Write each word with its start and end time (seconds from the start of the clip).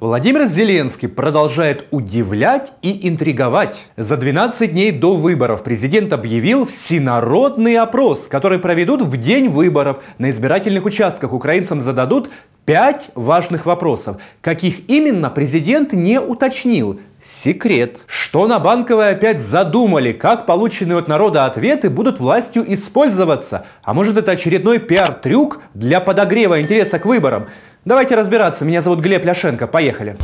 Владимир 0.00 0.44
Зеленский 0.44 1.08
продолжает 1.08 1.86
удивлять 1.90 2.70
и 2.82 3.08
интриговать. 3.08 3.86
За 3.96 4.16
12 4.16 4.70
дней 4.72 4.92
до 4.92 5.16
выборов 5.16 5.64
президент 5.64 6.12
объявил 6.12 6.68
всенародный 6.68 7.76
опрос, 7.78 8.28
который 8.28 8.60
проведут 8.60 9.02
в 9.02 9.16
день 9.16 9.48
выборов. 9.48 9.98
На 10.18 10.30
избирательных 10.30 10.84
участках 10.84 11.32
украинцам 11.32 11.82
зададут 11.82 12.30
пять 12.64 13.10
важных 13.16 13.66
вопросов. 13.66 14.18
Каких 14.40 14.88
именно 14.88 15.30
президент 15.30 15.92
не 15.92 16.20
уточнил. 16.20 17.00
Секрет. 17.24 17.98
Что 18.06 18.46
на 18.46 18.60
Банковой 18.60 19.10
опять 19.10 19.40
задумали, 19.40 20.12
как 20.12 20.46
полученные 20.46 20.98
от 20.98 21.08
народа 21.08 21.44
ответы 21.44 21.90
будут 21.90 22.20
властью 22.20 22.64
использоваться? 22.72 23.66
А 23.82 23.94
может 23.94 24.16
это 24.16 24.30
очередной 24.30 24.78
пиар-трюк 24.78 25.60
для 25.74 26.00
подогрева 26.00 26.60
интереса 26.60 27.00
к 27.00 27.04
выборам? 27.06 27.48
Давайте 27.87 28.15
разбираться. 28.15 28.65
Меня 28.65 28.81
зовут 28.81 28.99
Глеб 28.99 29.25
Ляшенко. 29.25 29.67
Поехали. 29.67 30.17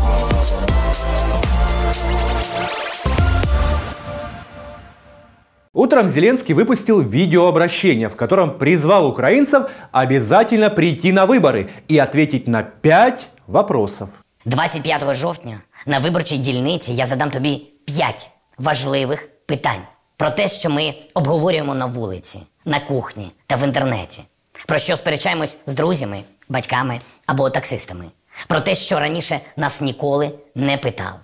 Утром 5.73 6.09
Зеленский 6.09 6.53
выпустил 6.53 6.99
видеообращение, 6.99 8.09
в 8.09 8.15
котором 8.15 8.57
призвал 8.57 9.07
украинцев 9.07 9.69
обязательно 9.91 10.69
прийти 10.69 11.11
на 11.11 11.25
выборы 11.25 11.69
и 11.87 11.97
ответить 11.97 12.47
на 12.47 12.63
пять 12.63 13.29
вопросов. 13.47 14.09
25 14.45 15.13
жовтня 15.13 15.61
на 15.85 15.99
виборчій 15.99 16.37
дільниці 16.37 16.93
я 16.93 17.05
задам 17.05 17.31
тобі 17.31 17.61
5 17.85 18.29
важливих 18.57 19.29
питань 19.45 19.81
про 20.17 20.29
те, 20.29 20.47
що 20.47 20.69
ми 20.69 20.93
обговорюємо 21.13 21.75
на 21.75 21.85
вулиці, 21.85 22.39
на 22.65 22.79
кухні 22.79 23.31
та 23.47 23.55
в 23.55 23.63
інтернеті, 23.63 24.23
про 24.67 24.79
що 24.79 24.95
сперечаємось 24.95 25.57
з 25.65 25.75
друзями, 25.75 26.19
батьками 26.49 26.99
або 27.25 27.49
таксистами, 27.49 28.05
про 28.47 28.61
те, 28.61 28.75
що 28.75 28.99
раніше 28.99 29.39
нас 29.57 29.81
ніколи 29.81 30.31
не 30.55 30.77
питали. 30.77 31.17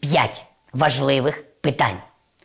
П'ять 0.00 0.44
важливих 0.72 1.44
питань, 1.60 1.96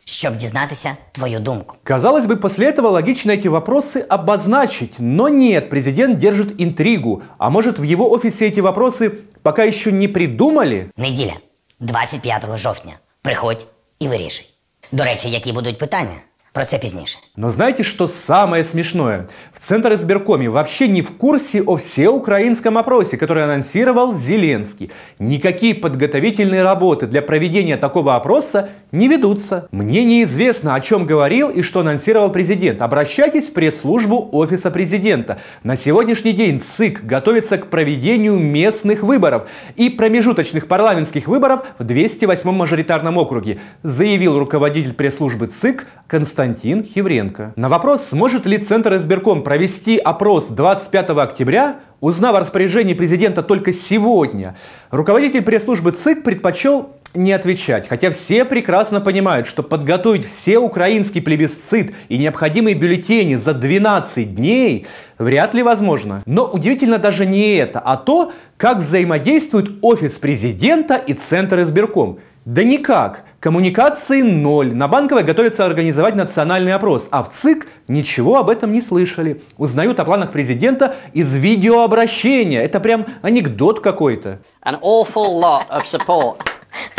щоб 0.04 0.36
дізнатися 0.36 0.96
твою 1.12 1.40
думку. 1.40 1.76
Казалось 1.84 2.26
бы, 2.26 2.36
после 2.36 2.70
этого 2.70 2.88
логично 2.88 3.32
эти 3.32 3.48
вопросы 3.48 4.00
обозначить, 4.08 4.94
но 4.98 5.28
нет, 5.28 5.70
президент 5.70 6.18
держит 6.18 6.60
интригу. 6.60 7.22
А 7.38 7.50
может 7.50 7.78
в 7.78 7.82
его 7.82 8.10
офисе 8.10 8.46
эти 8.48 8.60
вопросы 8.60 9.10
пока 9.42 9.64
еще 9.64 9.92
не 9.92 10.08
придумали? 10.08 10.90
Неділя, 10.96 11.34
25 11.80 12.56
жовтня. 12.56 12.92
Приходь 13.22 13.66
і 13.98 14.08
вирішуй. 14.08 14.46
До 14.92 15.04
речі, 15.04 15.30
які 15.30 15.52
будуть 15.52 15.78
питання? 15.78 16.14
Про 16.55 16.65
це 16.65 16.77
пізніше. 16.77 17.19
Но 17.35 17.51
знаете, 17.51 17.83
что 17.83 18.07
самое 18.07 18.63
смешное? 18.63 19.25
В 19.53 19.59
Центр 19.67 19.91
избиркоме 19.91 20.49
вообще 20.49 20.87
не 20.87 21.01
в 21.01 21.17
курсе 21.17 21.61
о 21.61 21.75
всеукраинском 21.75 22.77
опросе, 22.77 23.17
который 23.17 23.43
анонсировал 23.43 24.13
Зеленский. 24.13 24.89
Никакие 25.19 25.75
подготовительные 25.75 26.63
работы 26.63 27.07
для 27.07 27.21
проведения 27.21 27.75
такого 27.75 28.15
опроса 28.15 28.69
не 28.93 29.09
ведутся. 29.09 29.67
Мне 29.71 30.05
неизвестно, 30.05 30.75
о 30.75 30.79
чем 30.79 31.05
говорил 31.05 31.49
и 31.49 31.61
что 31.61 31.81
анонсировал 31.81 32.31
президент. 32.31 32.81
Обращайтесь 32.81 33.49
в 33.49 33.53
пресс-службу 33.53 34.29
Офиса 34.31 34.71
президента. 34.71 35.39
На 35.63 35.75
сегодняшний 35.75 36.31
день 36.31 36.61
ЦИК 36.61 37.03
готовится 37.03 37.57
к 37.57 37.67
проведению 37.67 38.37
местных 38.37 39.03
выборов 39.03 39.43
и 39.75 39.89
промежуточных 39.89 40.67
парламентских 40.67 41.27
выборов 41.27 41.65
в 41.79 41.83
208 41.83 42.49
мажоритарном 42.49 43.17
округе, 43.17 43.59
заявил 43.83 44.39
руководитель 44.39 44.93
пресс-службы 44.93 45.47
ЦИК 45.47 45.87
Константин 46.07 46.44
Хивренко. 46.53 47.53
На 47.55 47.69
вопрос, 47.69 48.05
сможет 48.09 48.45
ли 48.45 48.57
Центр 48.57 48.93
избирком 48.95 49.43
провести 49.43 49.97
опрос 49.97 50.49
25 50.49 51.09
октября, 51.11 51.77
узнав 52.01 52.35
о 52.35 52.39
распоряжении 52.41 52.93
президента 52.93 53.41
только 53.41 53.73
сегодня, 53.73 54.55
руководитель 54.91 55.41
пресс-службы 55.41 55.91
ЦИК 55.91 56.23
предпочел 56.23 56.91
не 57.15 57.31
отвечать, 57.31 57.87
хотя 57.87 58.11
все 58.11 58.45
прекрасно 58.45 59.01
понимают, 59.01 59.47
что 59.47 59.63
подготовить 59.63 60.25
все 60.25 60.59
украинский 60.59 61.21
плебисцит 61.21 61.93
и 62.09 62.17
необходимые 62.17 62.75
бюллетени 62.75 63.35
за 63.35 63.53
12 63.53 64.35
дней 64.35 64.85
вряд 65.17 65.53
ли 65.53 65.63
возможно. 65.63 66.21
Но 66.25 66.45
удивительно 66.45 66.97
даже 66.97 67.25
не 67.25 67.55
это, 67.55 67.79
а 67.79 67.97
то, 67.97 68.33
как 68.57 68.79
взаимодействует 68.79 69.79
офис 69.81 70.13
президента 70.13 70.95
и 70.95 71.13
Центр 71.13 71.61
избирком. 71.61 72.19
Да 72.45 72.63
никак. 72.63 73.23
Коммуникации 73.39 74.21
ноль. 74.21 74.75
На 74.75 74.87
Банковой 74.87 75.23
готовится 75.23 75.65
организовать 75.65 76.13
национальный 76.13 76.73
опрос, 76.73 77.07
а 77.09 77.23
в 77.23 77.31
ЦИК 77.31 77.67
ничего 77.87 78.37
об 78.37 78.51
этом 78.51 78.71
не 78.71 78.81
слышали. 78.81 79.41
Узнают 79.57 79.99
о 79.99 80.05
планах 80.05 80.31
президента 80.31 80.95
из 81.13 81.33
видеообращения. 81.33 82.61
Это 82.61 82.79
прям 82.79 83.07
анекдот 83.23 83.79
какой-то. 83.79 84.41
An 84.63 84.79
awful 84.81 85.39
lot 85.39 85.67
of 85.71 85.85
support 85.85 86.37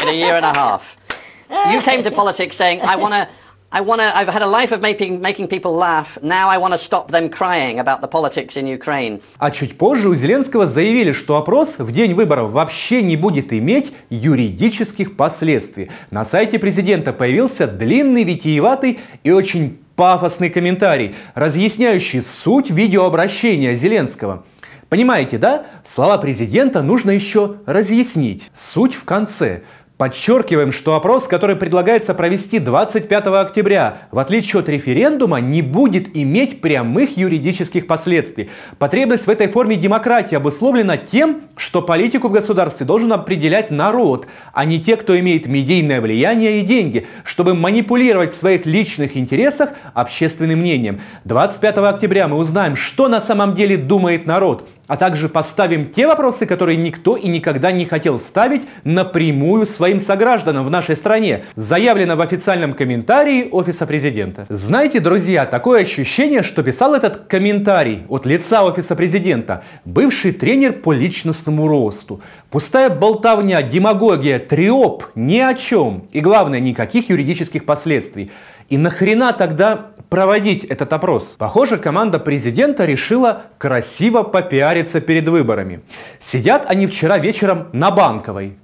in 0.03 0.09
a 0.09 0.13
year 0.13 0.37
and 0.37 0.45
a 0.45 0.53
half. 0.53 0.81
You 1.73 1.81
came 1.81 2.03
to 2.03 2.11
politics 2.11 2.57
saying, 2.57 2.81
I 2.81 2.97
want 2.97 3.13
to. 3.13 3.29
I 3.73 3.81
want 3.81 4.01
to. 4.01 4.17
I've 4.17 4.29
had 4.29 4.43
a 4.43 4.47
life 4.47 4.73
of 4.73 4.81
making 4.81 5.21
making 5.21 5.49
people 5.49 5.73
laugh. 5.73 6.19
Now 6.23 6.49
I 6.49 6.57
want 6.57 6.73
to 6.73 6.79
stop 6.79 7.11
them 7.11 7.29
crying 7.29 7.81
about 7.81 8.01
the 8.01 8.07
politics 8.09 8.57
in 8.57 8.67
Ukraine. 8.69 9.21
А 9.39 9.51
чуть 9.51 9.77
позже 9.77 10.09
у 10.09 10.15
Зеленского 10.15 10.69
заявили, 10.69 11.13
что 11.13 11.37
опрос 11.37 11.79
в 11.79 11.91
день 11.91 12.15
выборов 12.15 12.53
вообще 12.53 13.03
не 13.03 13.17
будет 13.17 13.53
иметь 13.53 13.93
юридических 14.09 15.17
последствий. 15.17 15.91
На 16.13 16.25
сайте 16.25 16.61
президента 16.61 17.13
появился 17.13 17.67
длинный, 17.67 18.23
витиеватый 18.23 19.01
и 19.25 19.33
очень 19.33 19.81
пафосный 19.97 20.49
комментарий, 20.49 21.17
разъясняющий 21.35 22.23
суть 22.23 22.71
видеообращения 22.71 23.75
Зеленского. 23.75 24.45
Понимаете, 24.89 25.39
да? 25.39 25.67
Слова 25.85 26.19
президента 26.19 26.83
нужно 26.83 27.11
еще 27.11 27.57
разъяснить. 27.67 28.49
Суть 28.55 28.95
в 28.95 29.05
конце. 29.05 29.63
Подчеркиваем, 29.97 30.73
что 30.73 30.95
опрос, 30.95 31.27
который 31.27 31.57
предлагается 31.57 32.13
провести 32.13 32.59
25 32.59 33.29
октября, 33.29 34.03
в 34.11 34.19
отличие 34.19 34.61
от 34.61 34.69
референдума, 34.69 35.41
не 35.41 35.63
будет 35.63 36.15
иметь 36.15 36.61
прямых 36.61 37.17
юридических 37.17 37.87
последствий. 37.87 38.51
Потребность 38.79 39.27
в 39.27 39.31
этой 39.31 39.49
форме 39.49 39.77
демократии 39.77 40.35
обусловлена 40.35 40.99
тем, 40.99 41.45
что 41.57 41.81
политику 41.81 42.29
в 42.29 42.33
государстве 42.33 42.85
должен 42.85 43.11
определять 43.11 43.71
народ, 43.71 44.27
а 44.53 44.67
не 44.67 44.83
те, 44.83 44.97
кто 44.97 45.19
имеет 45.19 45.47
медийное 45.47 46.03
влияние 46.03 46.61
и 46.61 46.63
деньги, 46.63 47.07
чтобы 47.25 47.55
манипулировать 47.55 48.35
в 48.35 48.39
своих 48.39 48.67
личных 48.67 49.17
интересах 49.17 49.71
общественным 49.95 50.59
мнением. 50.59 51.01
25 51.25 51.79
октября 51.79 52.29
мы 52.29 52.37
узнаем, 52.37 52.77
что 52.77 53.09
на 53.09 53.23
самом 53.23 53.55
деле 53.55 53.79
думает 53.79 54.27
народ– 54.27 54.69
а 54.87 54.97
также 54.97 55.29
поставим 55.29 55.91
те 55.91 56.07
вопросы, 56.07 56.47
которые 56.47 56.77
никто 56.77 57.17
и 57.17 57.29
никогда 57.29 57.73
не 57.73 57.85
хотел 57.85 58.19
ставить 58.19 58.63
напрямую 58.85 59.67
своим 59.67 60.01
согражданам 60.01 60.65
в 60.65 60.71
нашей 60.71 60.97
стране, 60.97 61.45
заявлено 61.57 62.17
в 62.17 62.21
официальном 62.21 62.75
комментарии 62.75 63.49
Офиса 63.51 63.87
Президента. 63.87 64.47
Знаете, 64.49 65.01
друзья, 65.01 65.47
такое 65.47 65.83
ощущение, 65.83 66.43
что 66.43 66.63
писал 66.63 66.95
этот 66.95 67.27
комментарий 67.27 68.05
от 68.09 68.27
лица 68.27 68.65
Офиса 68.65 68.95
Президента 68.97 69.65
бывший 69.85 70.33
тренер 70.33 70.75
по 70.75 70.93
личностному 70.93 71.67
росту. 71.69 72.21
Пустая 72.51 72.91
болтовня, 72.91 73.63
демагогия, 73.63 74.39
триоп, 74.39 75.05
ни 75.15 75.39
о 75.39 75.55
чем. 75.55 76.07
И 76.13 76.21
главное, 76.21 76.61
никаких 76.61 77.11
юридических 77.11 77.65
последствий. 77.65 78.31
И 78.70 78.78
нахрена 78.78 79.34
тогда 79.34 79.88
проводить 80.10 80.64
этот 80.64 80.94
опрос? 80.94 81.36
Похоже, 81.38 81.78
команда 81.78 82.20
президента 82.20 82.86
решила 82.86 83.44
красиво 83.58 84.24
попиариться 84.24 85.02
перед 85.02 85.28
выборами. 85.28 85.82
Сидят 86.20 86.66
они 86.70 86.88
вчера 86.88 87.18
вечером 87.18 87.68
на 87.74 87.92
Банковой 87.92 88.58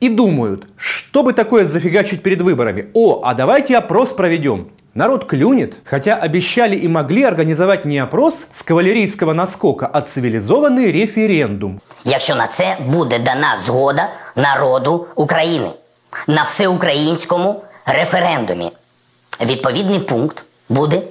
и 0.00 0.08
думают, 0.08 0.66
что 0.76 1.22
бы 1.22 1.32
такое 1.32 1.64
зафигачить 1.64 2.22
перед 2.22 2.40
выборами. 2.42 2.86
О, 2.94 3.20
а 3.24 3.34
давайте 3.34 3.76
опрос 3.76 4.12
проведем. 4.12 4.68
Народ 4.94 5.26
клюнет, 5.26 5.74
хотя 5.84 6.16
обещали 6.16 6.76
и 6.76 6.86
могли 6.86 7.22
организовать 7.22 7.84
не 7.84 7.98
опрос 7.98 8.46
с 8.52 8.62
кавалерийского 8.62 9.32
наскока, 9.32 9.86
а 9.86 10.00
цивилизованный 10.02 10.92
референдум. 10.92 11.80
Якщо 12.04 12.34
на 12.34 12.46
це 12.46 12.76
буде 12.86 13.18
дана 13.18 13.58
згода 13.64 14.08
народу 14.36 15.06
України 15.14 15.68
на 16.26 16.42
всеукраїнському 16.42 17.62
референдумі, 17.86 18.70
відповідний 19.40 20.00
пункт 20.00 20.44
буде 20.68 21.02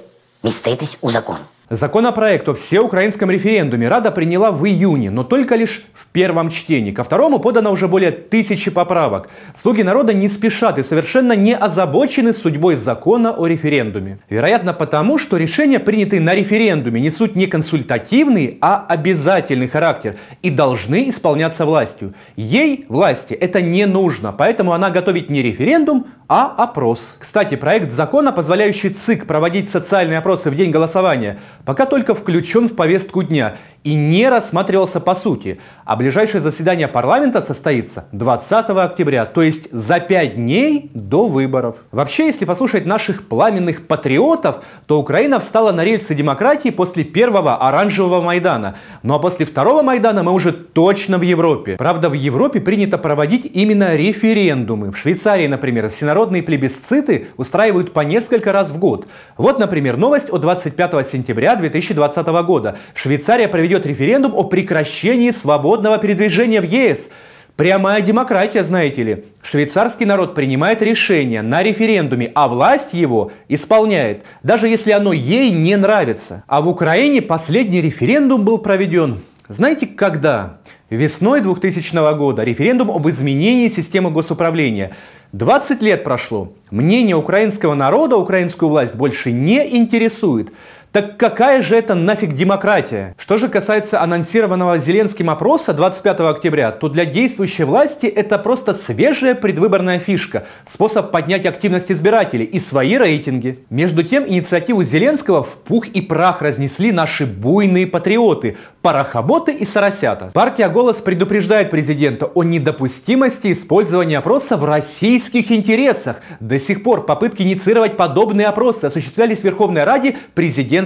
міститись 0.42 0.98
у 1.00 1.10
законі. 1.10 1.44
Законопроект 1.69 2.47
о 2.47 2.53
всеукраинском 2.53 3.29
референдуме 3.29 3.89
Рада 3.89 4.09
приняла 4.11 4.53
в 4.53 4.65
июне, 4.65 5.11
но 5.11 5.25
только 5.25 5.55
лишь 5.55 5.83
в 5.93 6.05
первом 6.05 6.49
чтении. 6.49 6.91
Ко 6.91 7.03
второму 7.03 7.39
подано 7.39 7.73
уже 7.73 7.89
более 7.89 8.11
тысячи 8.11 8.71
поправок. 8.71 9.27
Слуги 9.61 9.81
народа 9.81 10.13
не 10.13 10.29
спешат 10.29 10.79
и 10.79 10.83
совершенно 10.83 11.33
не 11.33 11.53
озабочены 11.53 12.31
судьбой 12.31 12.77
закона 12.77 13.33
о 13.33 13.47
референдуме. 13.47 14.19
Вероятно 14.29 14.73
потому, 14.73 15.17
что 15.17 15.35
решения, 15.35 15.79
принятые 15.79 16.21
на 16.21 16.35
референдуме, 16.35 17.01
несут 17.01 17.35
не 17.35 17.47
консультативный, 17.47 18.57
а 18.61 18.85
обязательный 18.87 19.67
характер 19.67 20.15
и 20.41 20.49
должны 20.49 21.09
исполняться 21.09 21.65
властью. 21.65 22.13
Ей, 22.37 22.85
власти, 22.87 23.33
это 23.33 23.61
не 23.61 23.85
нужно, 23.85 24.31
поэтому 24.31 24.71
она 24.71 24.89
готовит 24.89 25.29
не 25.29 25.41
референдум, 25.41 26.07
а 26.29 26.53
опрос. 26.57 27.15
Кстати, 27.19 27.55
проект 27.55 27.91
закона, 27.91 28.31
позволяющий 28.31 28.89
ЦИК 28.89 29.25
проводить 29.25 29.69
социальные 29.69 30.19
опросы 30.19 30.49
в 30.49 30.55
день 30.55 30.71
голосования, 30.71 31.39
пока 31.67 31.85
только 31.85 32.15
включен 32.15 32.69
в 32.69 32.75
повестку 32.75 33.23
дня 33.23 33.57
и 33.83 33.95
не 33.95 34.27
рассматривался 34.29 34.99
по 34.99 35.15
сути, 35.15 35.59
а 35.85 35.95
ближайшее 35.95 36.41
заседание 36.41 36.89
парламента 36.89 37.41
состоится 37.41 38.07
20 38.11 38.69
октября, 38.71 39.23
то 39.23 39.41
есть 39.41 39.71
за 39.71 40.01
пять 40.01 40.35
дней 40.35 40.91
до 40.93 41.27
выборов. 41.27 41.77
Вообще, 41.91 42.25
если 42.25 42.43
послушать 42.43 42.85
наших 42.85 43.27
пламенных 43.27 43.87
патриотов, 43.87 44.57
то 44.85 44.99
Украина 44.99 45.39
встала 45.39 45.71
на 45.71 45.85
рельсы 45.85 46.13
демократии 46.13 46.69
после 46.69 47.05
первого 47.05 47.55
оранжевого 47.55 48.21
Майдана. 48.21 48.75
Ну 49.03 49.13
а 49.13 49.19
после 49.19 49.45
второго 49.45 49.83
Майдана 49.83 50.23
мы 50.23 50.33
уже 50.33 50.51
точно 50.51 51.17
в 51.17 51.21
Европе. 51.21 51.77
Правда, 51.77 52.09
в 52.09 52.13
Европе 52.13 52.59
принято 52.59 52.97
проводить 52.97 53.49
именно 53.53 53.95
референдумы. 53.95 54.91
В 54.91 54.97
Швейцарии, 54.97 55.47
например, 55.47 55.87
всенародные 55.89 56.43
плебисциты 56.43 57.27
устраивают 57.37 57.93
по 57.93 58.01
несколько 58.01 58.51
раз 58.51 58.69
в 58.69 58.77
год. 58.77 59.07
Вот, 59.37 59.59
например, 59.59 59.95
новость 59.95 60.29
от 60.29 60.41
25 60.41 61.07
сентября 61.07 61.55
2020 61.55 62.27
года. 62.27 62.77
Швейцария 62.93 63.47
проведет 63.47 63.66
референдум 63.85 64.33
о 64.33 64.43
прекращении 64.43 65.31
свободного 65.31 65.97
передвижения 65.97 66.61
в 66.61 66.65
ЕС. 66.65 67.09
Прямая 67.55 68.01
демократия, 68.01 68.63
знаете 68.63 69.03
ли. 69.03 69.25
Швейцарский 69.41 70.05
народ 70.05 70.35
принимает 70.35 70.81
решение 70.81 71.41
на 71.41 71.63
референдуме, 71.63 72.31
а 72.35 72.47
власть 72.47 72.93
его 72.93 73.31
исполняет, 73.49 74.23
даже 74.43 74.67
если 74.67 74.91
оно 74.91 75.11
ей 75.11 75.51
не 75.51 75.75
нравится. 75.75 76.43
А 76.47 76.61
в 76.61 76.67
Украине 76.67 77.21
последний 77.21 77.81
референдум 77.81 78.45
был 78.45 78.59
проведен, 78.59 79.19
знаете, 79.49 79.87
когда? 79.87 80.57
Весной 80.89 81.39
2000 81.39 82.17
года 82.17 82.43
референдум 82.43 82.91
об 82.91 83.07
изменении 83.07 83.69
системы 83.69 84.11
госуправления. 84.11 84.91
20 85.31 85.81
лет 85.81 86.03
прошло. 86.03 86.51
Мнение 86.69 87.15
украинского 87.15 87.73
народа 87.73 88.17
украинскую 88.17 88.69
власть 88.69 88.95
больше 88.95 89.31
не 89.31 89.77
интересует. 89.77 90.51
Так 90.97 91.15
какая 91.15 91.61
же 91.61 91.75
это 91.75 91.93
нафиг 91.93 92.33
демократия? 92.33 93.13
Что 93.19 93.37
же 93.37 93.49
касается 93.49 94.01
анонсированного 94.01 94.79
Зеленским 94.79 95.29
опроса 95.29 95.73
25 95.73 96.21
октября, 96.21 96.71
то 96.71 96.89
для 96.89 97.05
действующей 97.05 97.65
власти 97.65 98.07
это 98.07 98.39
просто 98.39 98.73
свежая 98.73 99.35
предвыборная 99.35 99.99
фишка, 99.99 100.47
способ 100.67 101.11
поднять 101.11 101.45
активность 101.45 101.91
избирателей 101.91 102.45
и 102.45 102.59
свои 102.59 102.97
рейтинги. 102.97 103.59
Между 103.69 104.01
тем, 104.01 104.27
инициативу 104.27 104.83
Зеленского 104.83 105.43
в 105.43 105.57
пух 105.57 105.87
и 105.87 106.01
прах 106.01 106.41
разнесли 106.41 106.91
наши 106.91 107.27
буйные 107.27 107.85
патриоты, 107.85 108.57
парохоботы 108.81 109.51
и 109.51 109.65
соросята. 109.65 110.31
Партия 110.33 110.69
«Голос» 110.69 110.97
предупреждает 110.97 111.69
президента 111.69 112.25
о 112.25 112.43
недопустимости 112.43 113.51
использования 113.51 114.17
опроса 114.17 114.57
в 114.57 114.63
российских 114.63 115.51
интересах. 115.51 116.21
До 116.39 116.57
сих 116.57 116.83
пор 116.83 117.05
попытки 117.05 117.43
инициировать 117.43 117.97
подобные 117.97 118.47
опросы 118.47 118.85
осуществлялись 118.85 119.41
в 119.41 119.43
Верховной 119.43 119.83
Раде 119.83 120.15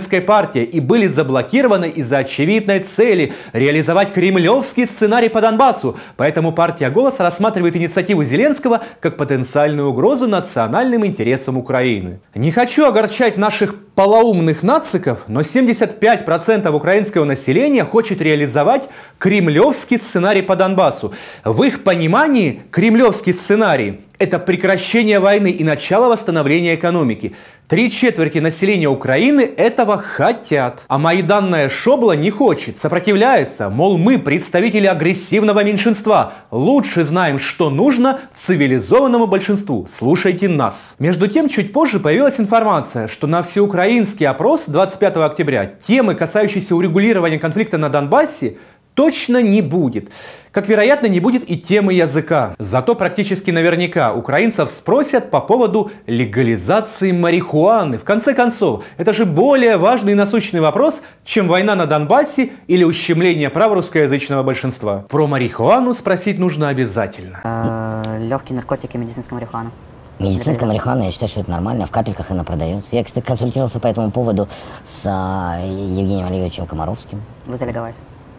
президентской 0.01 0.21
партии 0.21 0.63
и 0.63 0.80
были 0.80 1.07
заблокированы 1.07 1.89
из-за 1.89 2.19
очевидной 2.19 2.80
цели 2.80 3.33
реализовать 3.53 4.13
кремлевский 4.13 4.86
сценарий 4.86 5.30
по 5.30 5.42
Донбассу. 5.42 5.95
Поэтому 6.18 6.51
партия 6.51 6.89
«Голос» 6.89 7.19
рассматривает 7.19 7.75
инициативу 7.75 8.24
Зеленского 8.24 8.81
как 9.00 9.18
потенциальную 9.18 9.89
угрозу 9.89 10.27
национальным 10.27 11.06
интересам 11.06 11.57
Украины. 11.57 12.19
Не 12.33 12.51
хочу 12.51 12.86
огорчать 12.86 13.38
наших 13.38 13.75
полоумных 13.95 14.63
нациков, 14.63 15.25
но 15.27 15.42
75% 15.42 16.69
украинского 16.71 17.25
населения 17.25 17.83
хочет 17.86 18.21
реализовать 18.21 18.89
кремлевский 19.19 19.97
сценарий 19.97 20.42
по 20.42 20.56
Донбассу. 20.56 21.13
В 21.44 21.62
их 21.63 21.83
понимании 21.83 22.62
кремлевский 22.71 23.33
сценарий– 23.33 24.01
это 24.18 24.39
прекращение 24.39 25.19
войны 25.19 25.51
и 25.51 25.63
начало 25.63 26.07
восстановления 26.09 26.75
экономики. 26.75 27.33
Три 27.71 27.89
четверти 27.89 28.39
населения 28.39 28.89
Украины 28.89 29.39
этого 29.44 29.97
хотят. 29.97 30.83
А 30.89 30.97
майданная 30.97 31.69
шобла 31.69 32.12
не 32.18 32.29
хочет, 32.29 32.77
сопротивляется. 32.77 33.69
Мол, 33.69 33.97
мы 33.97 34.19
представители 34.19 34.88
агрессивного 34.88 35.63
меньшинства. 35.63 36.33
Лучше 36.51 37.06
знаем, 37.06 37.39
что 37.39 37.69
нужно 37.69 38.19
цивилизованному 38.35 39.25
большинству. 39.25 39.88
Слушайте 39.89 40.50
нас. 40.50 40.95
Между 41.00 41.29
тем, 41.29 41.47
чуть 41.47 41.71
позже 41.71 42.01
появилась 42.01 42.41
информация, 42.41 43.07
что 43.07 43.25
на 43.25 43.41
всеукраинский 43.41 44.27
опрос 44.27 44.65
25 44.65 45.15
октября 45.15 45.68
темы, 45.68 46.15
касающиеся 46.15 46.75
урегулирования 46.75 47.39
конфликта 47.39 47.77
на 47.77 47.88
Донбассе, 47.88 48.57
точно 48.93 49.41
не 49.41 49.61
будет. 49.61 50.09
Как 50.51 50.67
вероятно, 50.67 51.07
не 51.07 51.21
будет 51.21 51.49
и 51.49 51.57
темы 51.57 51.93
языка. 51.93 52.55
Зато 52.59 52.93
практически 52.93 53.51
наверняка 53.51 54.13
украинцев 54.13 54.69
спросят 54.69 55.31
по 55.31 55.39
поводу 55.39 55.91
легализации 56.07 57.13
марихуаны. 57.13 57.97
В 57.97 58.03
конце 58.03 58.33
концов, 58.33 58.83
это 58.97 59.13
же 59.13 59.25
более 59.25 59.77
важный 59.77 60.11
и 60.11 60.15
насущный 60.15 60.59
вопрос, 60.59 61.01
чем 61.23 61.47
война 61.47 61.75
на 61.75 61.85
Донбассе 61.85 62.51
или 62.67 62.83
ущемление 62.83 63.49
прав 63.49 63.71
русскоязычного 63.71 64.43
большинства. 64.43 65.05
Про 65.07 65.25
марихуану 65.25 65.94
спросить 65.94 66.37
нужно 66.37 66.67
обязательно. 66.67 67.39
Э, 67.45 68.17
Легкие 68.19 68.57
наркотики, 68.57 68.97
медицинская 68.97 69.39
марихуана. 69.39 69.71
Медицинская 70.19 70.67
марихуана, 70.67 71.03
я 71.03 71.11
считаю, 71.11 71.29
что 71.29 71.39
это 71.39 71.49
нормально. 71.49 71.85
В 71.85 71.91
капельках 71.91 72.29
она 72.29 72.44
продается. 72.44 72.94
Я, 72.95 73.05
кстати, 73.05 73.25
консультировался 73.25 73.79
по 73.79 73.87
этому 73.87 74.11
поводу 74.11 74.49
с 74.85 75.01
а, 75.05 75.59
Евгением 75.63 76.27
Олеговичем 76.27 76.67
Комаровским. 76.67 77.21
Вы 77.45 77.55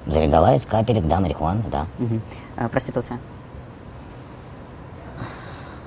залегалась. 0.07 0.63
Залегалась, 0.63 0.67
капелек, 0.67 1.07
да, 1.07 1.21
марихуана, 1.21 1.63
да. 1.71 1.87
Мгм. 1.99 2.21
Э, 2.57 2.69
Проституция. 2.69 3.19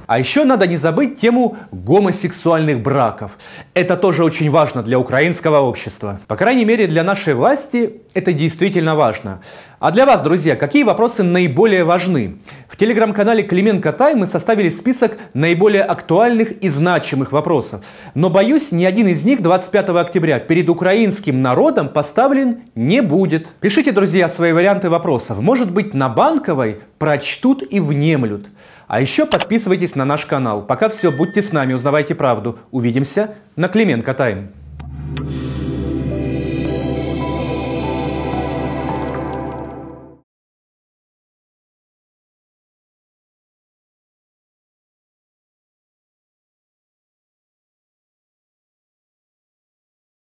А 0.08 0.20
еще 0.20 0.44
надо 0.44 0.68
не 0.68 0.78
забыть 0.78 1.20
тему 1.20 1.58
гомосексуальных 1.72 2.82
браков. 2.82 3.38
Это 3.74 3.98
тоже 3.98 4.24
очень 4.24 4.50
важно 4.50 4.84
для 4.84 5.00
украинского 5.00 5.60
общества. 5.60 6.20
По 6.28 6.36
крайней 6.36 6.66
мере, 6.66 6.88
для 6.88 7.04
нашей 7.04 7.34
власти 7.34 8.02
это 8.14 8.34
действительно 8.34 8.96
важно. 8.96 9.42
А 9.80 9.92
для 9.92 10.06
вас, 10.06 10.22
друзья, 10.22 10.56
какие 10.56 10.84
вопросы 10.84 11.22
наиболее 11.22 11.84
важны? 11.84 12.38
В 12.68 12.78
телеграм-канале 12.78 13.44
Клименко 13.44 13.92
Тай 13.94 14.16
мы 14.16 14.26
составили 14.26 14.70
список 14.70 15.18
наиболее 15.34 15.84
актуальных 15.84 16.54
и 16.54 16.70
значимых 16.70 17.32
вопросов. 17.32 17.84
Но, 18.16 18.30
боюсь, 18.30 18.72
ни 18.72 18.86
один 18.86 19.08
из 19.08 19.24
них 19.24 19.42
25 19.42 19.90
октября 19.90 20.40
перед 20.40 20.70
украинским 20.70 21.42
народом 21.42 21.90
поставлен 21.90 22.62
не 22.74 23.02
будет. 23.02 23.48
Пишите, 23.60 23.92
друзья, 23.92 24.30
свои 24.30 24.54
варианты 24.54 24.90
вопросов. 24.90 25.40
Может 25.40 25.72
быть, 25.72 25.94
на 25.94 26.10
Банковой 26.10 26.80
прочтут 26.98 27.62
и 27.70 27.80
внемлют. 27.80 28.48
А 28.88 29.02
еще 29.02 29.26
подписывайтесь 29.26 29.96
на 29.96 30.06
наш 30.06 30.26
канал. 30.26 30.62
Пока 30.66 30.90
все, 30.90 31.12
будьте 31.12 31.42
с 31.42 31.52
нами, 31.52 31.74
узнавайте 31.74 32.16
правду. 32.16 32.60
Увидимся 32.72 33.36
на 33.56 33.68
Клименко 33.68 34.14
Тайм. 34.14 34.52